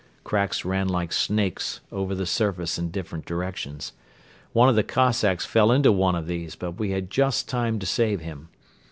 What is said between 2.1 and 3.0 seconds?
the surface in